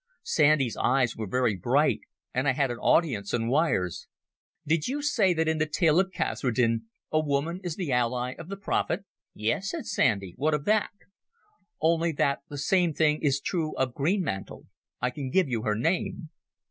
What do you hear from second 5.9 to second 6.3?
of